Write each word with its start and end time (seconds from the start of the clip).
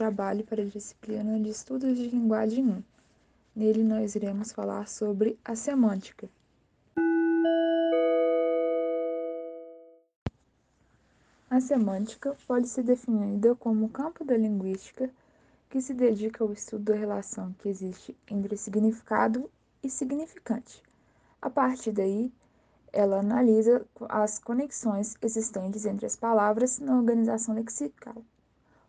trabalho 0.00 0.42
para 0.46 0.62
a 0.62 0.64
disciplina 0.64 1.38
de 1.38 1.50
Estudos 1.50 1.94
de 1.94 2.08
Linguagem 2.08 2.64
1. 2.66 2.82
Nele 3.54 3.84
nós 3.84 4.14
iremos 4.14 4.50
falar 4.50 4.88
sobre 4.88 5.38
a 5.44 5.54
semântica. 5.54 6.26
A 11.50 11.60
semântica 11.60 12.34
pode 12.46 12.66
ser 12.66 12.82
definida 12.82 13.54
como 13.56 13.84
o 13.84 13.88
campo 13.90 14.24
da 14.24 14.34
linguística 14.38 15.10
que 15.68 15.82
se 15.82 15.92
dedica 15.92 16.42
ao 16.42 16.50
estudo 16.50 16.84
da 16.84 16.94
relação 16.94 17.54
que 17.58 17.68
existe 17.68 18.16
entre 18.26 18.56
significado 18.56 19.50
e 19.82 19.90
significante. 19.90 20.82
A 21.42 21.50
partir 21.50 21.92
daí, 21.92 22.32
ela 22.90 23.20
analisa 23.20 23.84
as 24.08 24.38
conexões 24.38 25.14
existentes 25.20 25.84
entre 25.84 26.06
as 26.06 26.16
palavras 26.16 26.78
na 26.78 26.96
organização 26.96 27.54
lexical 27.54 28.24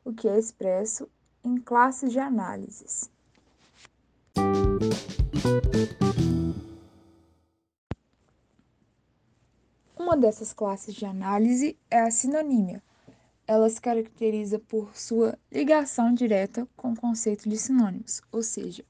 o 0.03 0.13
que 0.13 0.27
é 0.27 0.37
expresso 0.37 1.07
em 1.43 1.57
classes 1.57 2.11
de 2.11 2.19
análises. 2.19 3.09
Uma 9.97 10.17
dessas 10.17 10.51
classes 10.53 10.93
de 10.93 11.05
análise 11.05 11.77
é 11.89 12.01
a 12.01 12.11
sinonímia. 12.11 12.81
Ela 13.47 13.69
se 13.69 13.81
caracteriza 13.81 14.59
por 14.59 14.95
sua 14.95 15.37
ligação 15.51 16.13
direta 16.13 16.67
com 16.75 16.93
o 16.93 16.99
conceito 16.99 17.47
de 17.47 17.57
sinônimos, 17.57 18.21
ou 18.31 18.41
seja, 18.41 18.83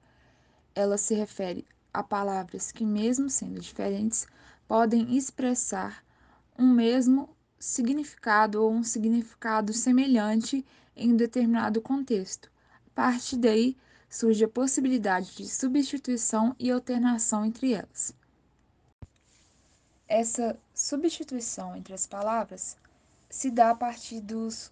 ela 0.73 0.97
se 0.97 1.13
refere 1.13 1.65
a 1.93 2.01
palavras 2.01 2.71
que, 2.71 2.85
mesmo 2.85 3.29
sendo 3.29 3.59
diferentes, 3.59 4.27
podem 4.67 5.15
expressar 5.15 6.03
um 6.57 6.73
mesmo 6.73 7.29
significado 7.61 8.63
ou 8.63 8.71
um 8.71 8.83
significado 8.83 9.71
semelhante 9.71 10.65
em 10.95 11.13
um 11.13 11.15
determinado 11.15 11.79
contexto. 11.79 12.51
A 12.87 12.89
partir 12.95 13.37
daí, 13.37 13.77
surge 14.09 14.43
a 14.43 14.49
possibilidade 14.49 15.37
de 15.37 15.47
substituição 15.47 16.55
e 16.59 16.71
alternação 16.71 17.45
entre 17.45 17.73
elas. 17.73 18.13
Essa 20.07 20.59
substituição 20.73 21.75
entre 21.77 21.93
as 21.93 22.07
palavras 22.07 22.75
se 23.29 23.49
dá 23.49 23.69
a 23.69 23.75
partir 23.75 24.19
dos 24.19 24.71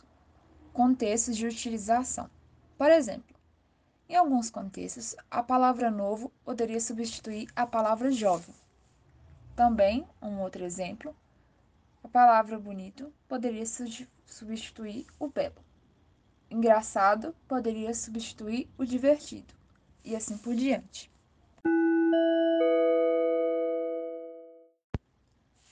contextos 0.74 1.38
de 1.38 1.46
utilização. 1.46 2.30
Por 2.78 2.92
exemplo, 2.92 3.36
em 4.10 4.16
alguns 4.16 4.50
contextos, 4.50 5.16
a 5.30 5.44
palavra 5.44 5.92
novo 5.92 6.32
poderia 6.44 6.80
substituir 6.80 7.48
a 7.56 7.68
palavra 7.68 8.10
jovem. 8.12 8.56
Também, 9.56 10.08
um 10.22 10.40
outro 10.40 10.64
exemplo, 10.66 11.16
a 12.10 12.12
palavra 12.12 12.60
bonito 12.60 13.14
poderia 13.28 13.66
substituir 14.26 15.06
o 15.20 15.28
belo 15.28 15.70
engraçado 16.50 17.36
poderia 17.48 17.94
substituir 17.94 18.68
o 18.78 18.86
divertido, 18.86 19.54
e 20.04 20.16
assim 20.16 20.38
por 20.38 20.56
diante. 20.56 21.12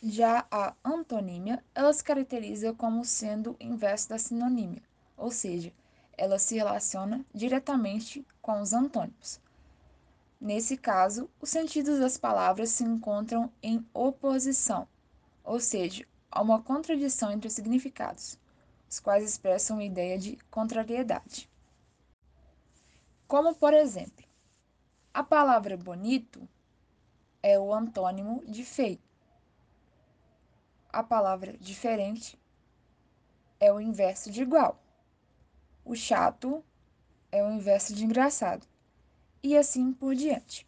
Já 0.04 0.46
a 0.52 0.76
antonímia, 0.86 1.64
ela 1.74 1.92
se 1.92 2.04
caracteriza 2.04 2.74
como 2.74 3.04
sendo 3.04 3.52
o 3.52 3.58
inverso 3.60 4.10
da 4.10 4.18
sinonímia, 4.18 4.84
ou 5.18 5.32
seja, 5.32 5.74
ela 6.16 6.38
se 6.38 6.56
relaciona 6.56 7.26
diretamente 7.34 8.26
com 8.42 8.62
os 8.62 8.74
antônimos. 8.74 9.42
Nesse 10.40 10.78
caso, 10.78 11.30
os 11.42 11.50
sentidos 11.50 12.00
das 12.00 12.18
palavras 12.18 12.70
se 12.70 12.84
encontram 12.84 13.52
em 13.62 13.84
oposição, 13.92 14.88
ou 15.44 15.60
seja, 15.60 16.06
há 16.38 16.42
uma 16.42 16.62
contradição 16.62 17.32
entre 17.32 17.48
os 17.48 17.54
significados 17.54 18.38
os 18.88 19.00
quais 19.00 19.24
expressam 19.28 19.80
a 19.80 19.84
ideia 19.84 20.18
de 20.18 20.38
contrariedade. 20.52 21.50
Como, 23.28 23.54
por 23.56 23.74
exemplo, 23.74 24.24
a 25.14 25.24
palavra 25.24 25.76
bonito 25.76 26.48
é 27.42 27.60
o 27.60 27.74
antônimo 27.74 28.46
de 28.46 28.64
feio. 28.64 29.00
A 30.90 31.04
palavra 31.04 31.58
diferente 31.58 32.40
é 33.60 33.74
o 33.74 33.82
inverso 33.82 34.32
de 34.32 34.44
igual. 34.44 34.80
O 35.84 35.96
chato 35.96 36.64
é 37.30 37.44
o 37.44 37.52
inverso 37.52 37.94
de 37.94 38.06
engraçado. 38.06 38.66
E 39.44 39.58
assim 39.58 39.92
por 39.92 40.16
diante. 40.16 40.66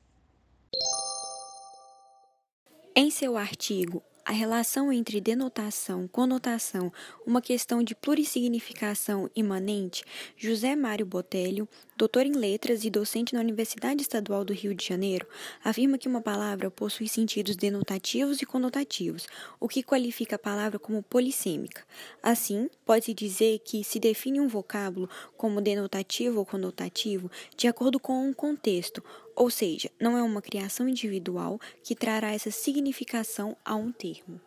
Em 2.93 3.09
seu 3.09 3.37
artigo 3.37 4.03
a 4.29 4.31
relação 4.31 4.93
entre 4.93 5.19
denotação, 5.19 6.07
conotação, 6.07 6.93
uma 7.25 7.41
questão 7.41 7.81
de 7.81 7.95
plurissignificação 7.95 9.27
imanente, 9.35 10.05
José 10.37 10.75
Mário 10.75 11.03
Botelho, 11.03 11.67
doutor 11.97 12.27
em 12.27 12.33
letras 12.33 12.83
e 12.83 12.91
docente 12.91 13.33
na 13.33 13.39
Universidade 13.39 14.03
Estadual 14.03 14.45
do 14.45 14.53
Rio 14.53 14.75
de 14.75 14.85
Janeiro, 14.85 15.25
afirma 15.63 15.97
que 15.97 16.07
uma 16.07 16.21
palavra 16.21 16.69
possui 16.69 17.07
sentidos 17.07 17.55
denotativos 17.55 18.39
e 18.39 18.45
conotativos, 18.45 19.27
o 19.59 19.67
que 19.67 19.81
qualifica 19.81 20.35
a 20.35 20.39
palavra 20.39 20.77
como 20.77 21.01
polissêmica. 21.01 21.83
Assim, 22.21 22.69
pode-se 22.85 23.15
dizer 23.15 23.57
que 23.65 23.83
se 23.83 23.99
define 23.99 24.39
um 24.39 24.47
vocábulo 24.47 25.09
como 25.35 25.59
denotativo 25.59 26.37
ou 26.37 26.45
conotativo 26.45 27.31
de 27.57 27.67
acordo 27.67 27.99
com 27.99 28.27
um 28.27 28.31
contexto, 28.31 29.03
ou 29.39 29.49
seja, 29.49 29.89
não 30.01 30.17
é 30.17 30.21
uma 30.21 30.41
criação 30.41 30.87
individual 30.89 31.57
que 31.81 31.95
trará 31.95 32.33
essa 32.33 32.51
significação 32.51 33.55
a 33.63 33.73
um 33.73 33.89
termo. 33.89 34.41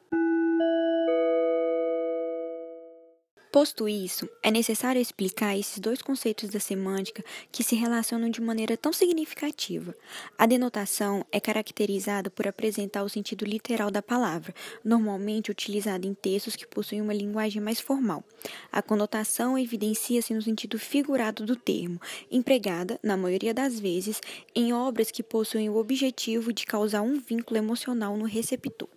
Posto 3.52 3.86
isso, 3.86 4.26
é 4.42 4.50
necessário 4.50 4.98
explicar 4.98 5.54
esses 5.58 5.78
dois 5.78 6.00
conceitos 6.00 6.48
da 6.48 6.58
semântica 6.58 7.22
que 7.52 7.62
se 7.62 7.76
relacionam 7.76 8.30
de 8.30 8.40
maneira 8.40 8.78
tão 8.78 8.94
significativa. 8.94 9.94
A 10.38 10.46
denotação 10.46 11.22
é 11.30 11.38
caracterizada 11.38 12.30
por 12.30 12.48
apresentar 12.48 13.02
o 13.02 13.10
sentido 13.10 13.44
literal 13.44 13.90
da 13.90 14.00
palavra, 14.00 14.54
normalmente 14.82 15.50
utilizada 15.50 16.06
em 16.06 16.14
textos 16.14 16.56
que 16.56 16.66
possuem 16.66 17.02
uma 17.02 17.12
linguagem 17.12 17.60
mais 17.60 17.78
formal. 17.78 18.24
A 18.72 18.80
conotação 18.80 19.58
evidencia-se 19.58 20.32
no 20.32 20.40
sentido 20.40 20.78
figurado 20.78 21.44
do 21.44 21.54
termo, 21.54 22.00
empregada, 22.30 22.98
na 23.02 23.18
maioria 23.18 23.52
das 23.52 23.78
vezes, 23.78 24.18
em 24.54 24.72
obras 24.72 25.10
que 25.10 25.22
possuem 25.22 25.68
o 25.68 25.76
objetivo 25.76 26.54
de 26.54 26.64
causar 26.64 27.02
um 27.02 27.20
vínculo 27.20 27.58
emocional 27.58 28.16
no 28.16 28.24
receptor. 28.24 28.88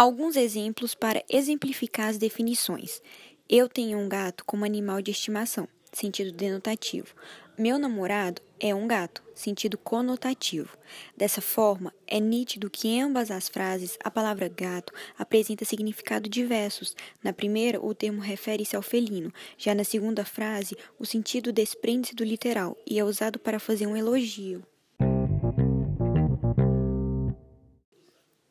Alguns 0.00 0.34
exemplos 0.34 0.94
para 0.94 1.22
exemplificar 1.28 2.08
as 2.08 2.16
definições. 2.16 3.02
Eu 3.46 3.68
tenho 3.68 3.98
um 3.98 4.08
gato 4.08 4.46
como 4.46 4.64
animal 4.64 5.02
de 5.02 5.10
estimação, 5.10 5.68
sentido 5.92 6.32
denotativo. 6.32 7.14
Meu 7.58 7.78
namorado 7.78 8.40
é 8.58 8.74
um 8.74 8.86
gato, 8.86 9.22
sentido 9.34 9.76
conotativo. 9.76 10.74
Dessa 11.14 11.42
forma, 11.42 11.92
é 12.06 12.18
nítido 12.18 12.70
que 12.70 12.88
em 12.88 13.02
ambas 13.02 13.30
as 13.30 13.50
frases 13.50 13.98
a 14.02 14.10
palavra 14.10 14.48
gato 14.48 14.90
apresenta 15.18 15.66
significado 15.66 16.30
diversos. 16.30 16.96
Na 17.22 17.34
primeira, 17.34 17.78
o 17.78 17.94
termo 17.94 18.22
refere-se 18.22 18.74
ao 18.74 18.80
felino, 18.80 19.30
já 19.58 19.74
na 19.74 19.84
segunda 19.84 20.24
frase, 20.24 20.78
o 20.98 21.04
sentido 21.04 21.52
desprende-se 21.52 22.14
do 22.14 22.24
literal 22.24 22.74
e 22.86 22.98
é 22.98 23.04
usado 23.04 23.38
para 23.38 23.60
fazer 23.60 23.86
um 23.86 23.94
elogio. 23.94 24.64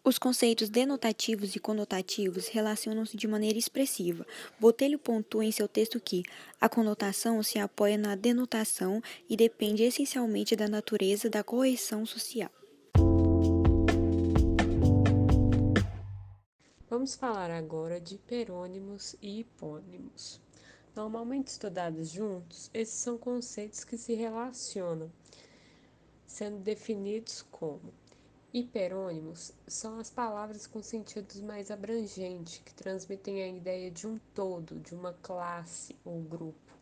Os 0.09 0.17
conceitos 0.17 0.71
denotativos 0.71 1.55
e 1.55 1.59
conotativos 1.59 2.47
relacionam-se 2.47 3.15
de 3.15 3.27
maneira 3.27 3.59
expressiva. 3.59 4.25
Botelho 4.59 4.97
pontua 4.97 5.45
em 5.45 5.51
seu 5.51 5.67
texto 5.67 5.99
que 5.99 6.23
a 6.59 6.67
conotação 6.67 7.43
se 7.43 7.59
apoia 7.59 7.95
na 7.95 8.15
denotação 8.15 9.03
e 9.29 9.37
depende 9.37 9.83
essencialmente 9.83 10.55
da 10.55 10.67
natureza 10.67 11.29
da 11.29 11.43
correção 11.43 12.07
social. 12.07 12.49
Vamos 16.89 17.13
falar 17.13 17.51
agora 17.51 18.01
de 18.01 18.15
hiperônimos 18.15 19.15
e 19.21 19.41
hipônimos. 19.41 20.41
Normalmente 20.95 21.49
estudados 21.49 22.09
juntos, 22.09 22.71
esses 22.73 22.95
são 22.95 23.15
conceitos 23.15 23.83
que 23.83 23.95
se 23.95 24.15
relacionam, 24.15 25.11
sendo 26.25 26.57
definidos 26.57 27.45
como 27.51 27.93
Hiperônimos 28.51 29.53
são 29.67 29.99
as 29.99 30.09
palavras 30.09 30.65
com 30.65 30.81
sentidos 30.81 31.39
mais 31.39 31.69
abrangentes, 31.69 32.57
que 32.65 32.73
transmitem 32.73 33.43
a 33.43 33.47
ideia 33.47 33.91
de 33.91 34.07
um 34.07 34.17
todo, 34.33 34.79
de 34.79 34.95
uma 34.95 35.13
classe 35.21 35.95
ou 36.03 36.19
grupo. 36.19 36.73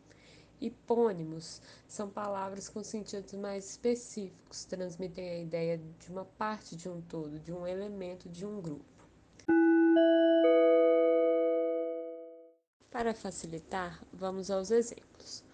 Hipônimos 0.58 1.60
são 1.86 2.08
palavras 2.08 2.70
com 2.70 2.82
sentidos 2.82 3.34
mais 3.34 3.68
específicos, 3.68 4.64
transmitem 4.64 5.28
a 5.28 5.38
ideia 5.40 5.78
de 5.98 6.10
uma 6.10 6.24
parte 6.24 6.74
de 6.74 6.88
um 6.88 7.02
todo, 7.02 7.38
de 7.38 7.52
um 7.52 7.66
elemento 7.66 8.30
de 8.30 8.46
um 8.46 8.62
grupo. 8.62 9.06
Para 12.90 13.12
facilitar, 13.12 14.02
vamos 14.10 14.50
aos 14.50 14.70
exemplos. 14.70 15.44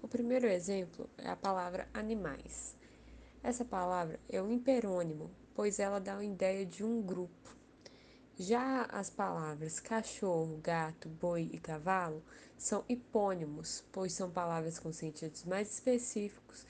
O 0.00 0.06
primeiro 0.06 0.46
exemplo 0.46 1.10
é 1.18 1.28
a 1.28 1.36
palavra 1.36 1.88
animais. 1.92 2.76
Essa 3.42 3.64
palavra 3.64 4.20
é 4.28 4.40
um 4.40 4.52
hiperônimo, 4.52 5.30
pois 5.54 5.78
ela 5.78 6.00
dá 6.00 6.18
a 6.18 6.24
ideia 6.24 6.66
de 6.66 6.84
um 6.84 7.00
grupo. 7.00 7.54
Já 8.36 8.82
as 8.86 9.08
palavras 9.08 9.78
cachorro, 9.78 10.58
gato, 10.62 11.08
boi 11.08 11.48
e 11.52 11.58
cavalo 11.58 12.22
são 12.58 12.84
hipônimos, 12.88 13.84
pois 13.92 14.12
são 14.12 14.30
palavras 14.30 14.78
com 14.78 14.92
sentidos 14.92 15.44
mais 15.44 15.72
específicos 15.72 16.66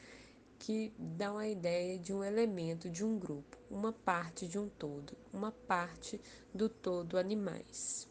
que 0.58 0.92
dão 0.98 1.38
a 1.38 1.48
ideia 1.48 1.98
de 1.98 2.12
um 2.12 2.22
elemento 2.22 2.88
de 2.90 3.04
um 3.04 3.19
grupo, 3.19 3.56
uma 3.70 3.92
parte 3.92 4.46
de 4.46 4.58
um 4.58 4.69
todo, 4.69 5.16
uma 5.32 5.52
parte 5.52 6.20
do 6.54 6.69
todo 6.69 7.19
animais. 7.19 8.08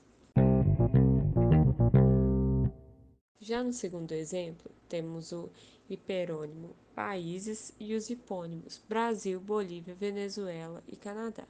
Já 3.39 3.63
no 3.63 3.73
segundo 3.73 4.13
exemplo, 4.13 4.71
temos 4.87 5.31
o 5.31 5.51
hiperônimo 5.89 6.75
países 6.95 7.73
e 7.79 7.95
os 7.95 8.09
hipônimos 8.09 8.81
Brasil, 8.87 9.39
Bolívia, 9.39 9.95
Venezuela 9.95 10.83
e 10.87 10.95
Canadá. 10.95 11.45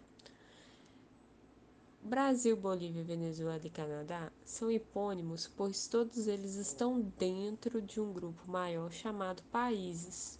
Brasil, 2.01 2.57
Bolívia, 2.57 3.01
Venezuela 3.01 3.61
e 3.63 3.69
Canadá 3.69 4.29
são 4.43 4.69
hipônimos, 4.69 5.47
pois 5.55 5.87
todos 5.87 6.27
eles 6.27 6.55
estão 6.55 6.99
dentro 7.17 7.81
de 7.81 8.01
um 8.01 8.11
grupo 8.11 8.49
maior 8.51 8.91
chamado 8.91 9.41
países. 9.43 10.37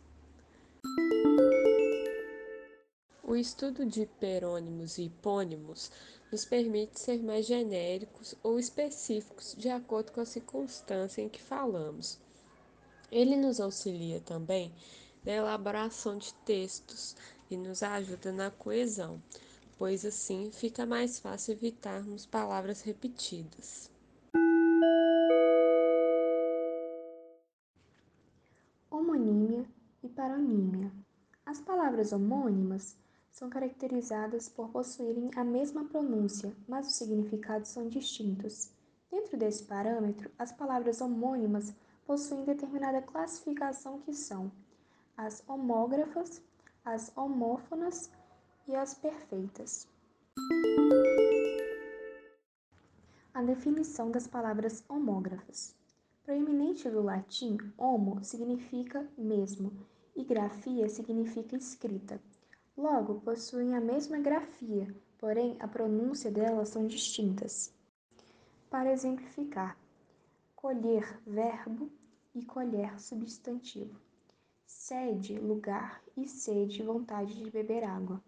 O 3.23 3.33
estudo 3.38 3.85
de 3.85 4.01
hiperônimos 4.01 4.97
e 4.97 5.03
hipônimos 5.03 5.89
nos 6.29 6.44
permite 6.44 6.99
ser 6.99 7.23
mais 7.23 7.45
genéricos 7.45 8.35
ou 8.44 8.59
específicos 8.59 9.56
de 9.57 9.69
acordo 9.69 10.11
com 10.11 10.19
a 10.19 10.25
circunstância 10.25 11.21
em 11.21 11.29
que 11.29 11.41
falamos. 11.41 12.19
Ele 13.13 13.36
nos 13.36 13.62
auxilia 13.62 14.19
também 14.19 14.74
na 15.24 15.31
elaboração 15.31 16.18
de 16.18 16.33
textos 16.45 17.15
e 17.50 17.56
nos 17.56 17.83
ajuda 17.83 18.31
na 18.31 18.51
coesão 18.51 19.21
pois 19.77 20.06
assim 20.06 20.50
fica 20.51 20.86
mais 20.86 21.19
fácil 21.19 21.54
evitarmos 21.54 22.25
palavras 22.25 22.81
repetidas. 22.81 23.92
Homonímia 28.89 29.66
e 30.01 30.07
paronímia. 30.07 30.92
As 31.45 31.59
palavras 31.59 32.13
homônimas 32.13 32.95
são 33.30 33.50
caracterizadas 33.50 34.48
por 34.48 34.69
possuírem 34.69 35.30
a 35.36 35.44
mesma 35.44 35.83
pronúncia, 35.86 36.56
mas 36.66 36.88
os 36.88 36.95
significados 36.95 37.69
são 37.69 37.89
distintos. 37.89 38.71
Dentro 39.12 39.38
desse 39.38 39.63
parâmetro, 39.63 40.31
as 40.38 40.51
palavras 40.51 41.01
homônimas 41.01 41.74
possuem 42.05 42.44
determinada 42.44 43.01
classificação 43.01 44.00
que 44.01 44.13
são 44.13 44.51
as 45.15 45.44
homógrafas, 45.47 46.41
as 46.83 47.15
homófonas 47.15 48.11
e 48.67 48.75
as 48.75 48.94
perfeitas. 48.94 49.88
A 53.33 53.41
definição 53.41 54.11
das 54.11 54.27
palavras 54.27 54.83
homógrafas. 54.88 55.75
Proeminente 56.23 56.89
do 56.89 57.01
latim, 57.01 57.57
homo 57.77 58.23
significa 58.23 59.07
mesmo 59.17 59.71
e 60.15 60.23
grafia 60.23 60.88
significa 60.88 61.56
escrita. 61.56 62.21
Logo, 62.77 63.21
possuem 63.21 63.75
a 63.75 63.81
mesma 63.81 64.17
grafia, 64.19 64.88
porém 65.17 65.57
a 65.59 65.67
pronúncia 65.67 66.31
delas 66.31 66.69
são 66.69 66.88
distintas. 66.88 67.73
Para 68.69 68.91
exemplificar, 68.91 69.77
colher 70.63 71.19
verbo 71.27 71.92
e 72.33 72.45
colher 72.45 72.98
substantivo. 72.98 74.00
Sede, 74.65 75.38
lugar 75.38 76.01
e 76.15 76.25
sede, 76.25 76.81
vontade 76.81 77.36
de 77.36 77.51
beber 77.51 77.83
água. 77.83 78.24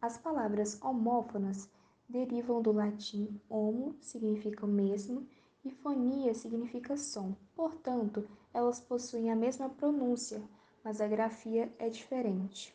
As 0.00 0.16
palavras 0.16 0.80
homófonas 0.80 1.68
derivam 2.08 2.62
do 2.62 2.70
latim 2.70 3.40
homo, 3.48 3.96
significa 4.00 4.68
mesmo, 4.68 5.26
e 5.64 5.72
fonia 5.72 6.32
significa 6.34 6.96
som. 6.96 7.34
Portanto, 7.56 8.28
elas 8.54 8.78
possuem 8.78 9.28
a 9.28 9.34
mesma 9.34 9.68
pronúncia, 9.68 10.40
mas 10.84 11.00
a 11.00 11.08
grafia 11.08 11.74
é 11.80 11.88
diferente. 11.88 12.72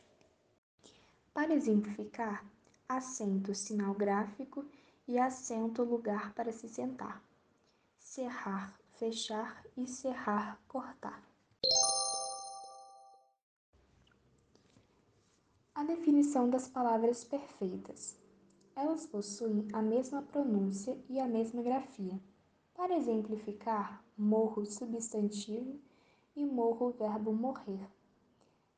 Para 1.34 1.54
exemplificar, 1.54 2.46
acento 2.88 3.56
sinal 3.56 3.96
gráfico 3.96 4.64
e 5.08 5.18
acento 5.18 5.84
lugar 5.84 6.34
para 6.34 6.52
se 6.52 6.70
sentar. 6.70 7.24
Cerrar, 7.98 8.74
fechar 8.94 9.64
e 9.76 9.88
cerrar, 9.88 10.62
cortar. 10.68 11.24
A 15.74 15.84
definição 15.84 16.50
das 16.50 16.68
palavras 16.68 17.24
perfeitas. 17.24 18.16
Elas 18.76 19.06
possuem 19.08 19.68
a 19.74 19.82
mesma 19.82 20.22
pronúncia 20.22 20.98
e 21.10 21.20
a 21.20 21.28
mesma 21.28 21.62
grafia. 21.62 22.20
Para 22.74 22.96
exemplificar, 22.96 24.04
morro 24.18 24.66
substantivo 24.66 25.80
e 26.36 26.46
morro 26.46 26.92
verbo 26.92 27.34
morrer. 27.34 27.90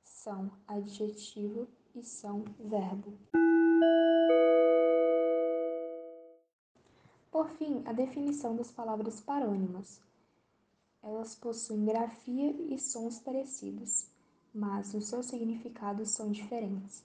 São 0.04 0.51
adjetivo 0.68 1.68
e 1.97 2.03
são 2.03 2.44
verbo. 2.59 3.17
Por 7.31 7.49
fim, 7.49 7.81
a 7.85 7.94
definição 7.94 8.55
das 8.55 8.71
palavras 8.71 9.19
parônimas. 9.19 10.01
Elas 11.03 11.35
possuem 11.35 11.85
grafia 11.85 12.51
e 12.51 12.77
sons 12.79 13.19
parecidos 13.19 14.09
mas 14.57 14.94
os 14.95 15.07
seus 15.07 15.27
significados 15.27 16.09
são 16.09 16.31
diferentes. 16.31 17.03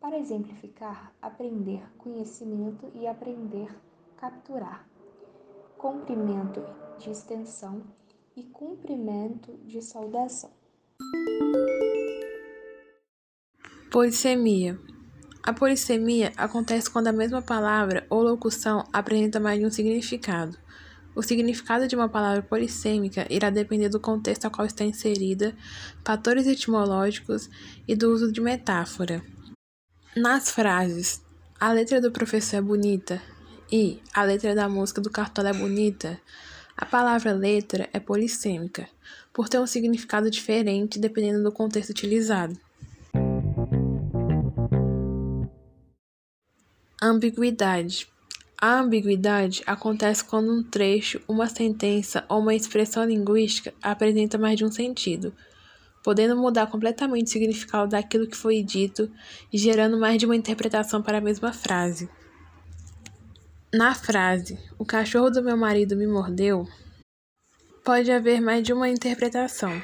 Para 0.00 0.18
exemplificar, 0.18 1.12
aprender 1.20 1.82
conhecimento 1.98 2.90
e 2.94 3.06
aprender 3.06 3.68
capturar, 4.16 4.88
comprimento 5.76 6.62
de 6.98 7.10
extensão 7.10 7.82
e 8.34 8.42
cumprimento 8.42 9.52
de 9.66 9.82
saudação. 9.82 10.50
Polissemia. 13.94 14.76
A 15.40 15.52
polissemia 15.52 16.32
acontece 16.36 16.90
quando 16.90 17.06
a 17.06 17.12
mesma 17.12 17.40
palavra 17.40 18.04
ou 18.10 18.24
locução 18.24 18.82
apresenta 18.92 19.38
mais 19.38 19.60
de 19.60 19.66
um 19.66 19.70
significado. 19.70 20.58
O 21.14 21.22
significado 21.22 21.86
de 21.86 21.94
uma 21.94 22.08
palavra 22.08 22.42
polissêmica 22.42 23.24
irá 23.30 23.50
depender 23.50 23.88
do 23.88 24.00
contexto 24.00 24.46
a 24.46 24.50
qual 24.50 24.66
está 24.66 24.82
inserida, 24.82 25.54
fatores 26.04 26.48
etimológicos 26.48 27.48
e 27.86 27.94
do 27.94 28.12
uso 28.12 28.32
de 28.32 28.40
metáfora. 28.40 29.22
Nas 30.16 30.50
frases, 30.50 31.22
a 31.60 31.72
letra 31.72 32.00
do 32.00 32.10
professor 32.10 32.56
é 32.56 32.60
bonita 32.60 33.22
e 33.70 34.00
a 34.12 34.24
letra 34.24 34.56
da 34.56 34.68
música 34.68 35.00
do 35.00 35.08
cartola 35.08 35.50
é 35.50 35.54
bonita, 35.54 36.20
a 36.76 36.84
palavra 36.84 37.32
letra 37.32 37.88
é 37.92 38.00
polissêmica, 38.00 38.88
por 39.32 39.48
ter 39.48 39.60
um 39.60 39.68
significado 39.68 40.28
diferente 40.28 40.98
dependendo 40.98 41.44
do 41.44 41.52
contexto 41.52 41.90
utilizado. 41.90 42.58
Ambiguidade. 47.06 48.08
A 48.58 48.80
ambiguidade 48.80 49.62
acontece 49.66 50.24
quando 50.24 50.50
um 50.50 50.62
trecho, 50.62 51.20
uma 51.28 51.46
sentença 51.46 52.24
ou 52.30 52.40
uma 52.40 52.54
expressão 52.54 53.04
linguística 53.04 53.74
apresenta 53.82 54.38
mais 54.38 54.56
de 54.56 54.64
um 54.64 54.72
sentido, 54.72 55.34
podendo 56.02 56.34
mudar 56.34 56.66
completamente 56.68 57.26
o 57.26 57.30
significado 57.30 57.90
daquilo 57.90 58.26
que 58.26 58.34
foi 58.34 58.62
dito 58.62 59.12
e 59.52 59.58
gerando 59.58 60.00
mais 60.00 60.16
de 60.16 60.24
uma 60.24 60.34
interpretação 60.34 61.02
para 61.02 61.18
a 61.18 61.20
mesma 61.20 61.52
frase. 61.52 62.08
Na 63.70 63.94
frase, 63.94 64.58
o 64.78 64.84
cachorro 64.86 65.28
do 65.28 65.44
meu 65.44 65.58
marido 65.58 65.94
me 65.94 66.06
mordeu, 66.06 66.66
pode 67.84 68.10
haver 68.10 68.40
mais 68.40 68.62
de 68.62 68.72
uma 68.72 68.88
interpretação. 68.88 69.78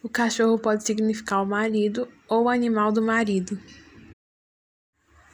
O 0.00 0.08
cachorro 0.08 0.56
pode 0.60 0.84
significar 0.84 1.42
o 1.42 1.46
marido 1.46 2.06
ou 2.28 2.44
o 2.44 2.48
animal 2.48 2.92
do 2.92 3.02
marido. 3.02 3.60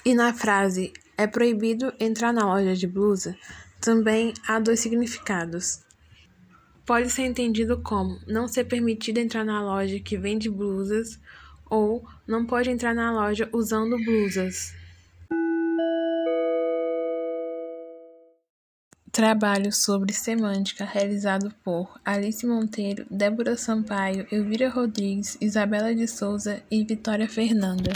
E 0.05 0.15
na 0.15 0.33
frase, 0.33 0.93
é 1.23 1.27
proibido 1.29 1.95
entrar 2.01 2.33
na 2.33 2.45
loja 2.45 2.75
de 2.75 2.85
blusa, 2.85 3.37
também 3.81 4.35
há 4.45 4.59
dois 4.59 4.81
significados. 4.81 5.81
Pode 6.85 7.11
ser 7.11 7.23
entendido 7.23 7.81
como 7.81 8.19
não 8.27 8.49
ser 8.49 8.65
permitido 8.65 9.19
entrar 9.19 9.45
na 9.45 9.63
loja 9.63 10.01
que 10.01 10.19
vende 10.19 10.51
blusas 10.51 11.21
ou 11.71 12.05
não 12.27 12.45
pode 12.45 12.71
entrar 12.71 12.93
na 12.93 13.13
loja 13.13 13.49
usando 13.53 13.97
blusas. 14.05 14.75
Trabalho 19.13 19.73
sobre 19.73 20.13
semântica 20.13 20.85
realizado 20.85 21.55
por 21.63 22.01
Alice 22.05 22.45
Monteiro, 22.45 23.07
Débora 23.09 23.57
Sampaio, 23.57 24.27
Elvira 24.33 24.69
Rodrigues, 24.69 25.39
Isabela 25.41 25.95
de 25.95 26.09
Souza 26.09 26.61
e 26.69 26.83
Vitória 26.83 27.29
Fernanda. 27.29 27.93